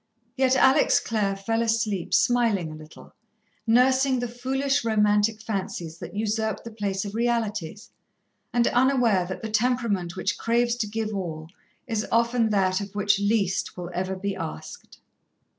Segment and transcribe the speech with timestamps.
[0.35, 3.13] Yet Alex Clare fell asleep smiling a little,
[3.67, 7.91] nursing the foolish, romantic fancies that usurped the place of realities,
[8.51, 11.49] and unaware that the temperament which craves to give all,
[11.85, 14.97] is often that of which least will ever be asked.